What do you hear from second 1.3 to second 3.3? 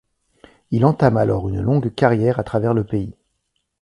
une longue carrière à travers le pays.